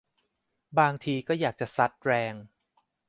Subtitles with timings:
[0.79, 2.33] บางทีก็อยากจะซัดแรง